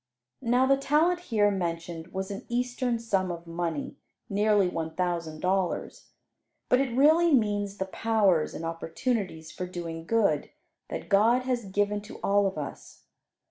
[0.41, 3.97] Now the talent here mentioned was an eastern sum of money
[4.29, 6.07] (nearly one thousand dollars),
[6.69, 10.49] but it really means the powers and opportunities for doing good
[10.89, 13.03] that God has given to all of us.